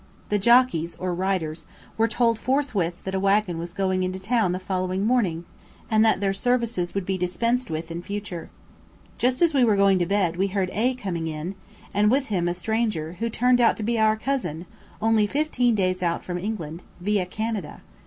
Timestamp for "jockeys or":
0.39-1.13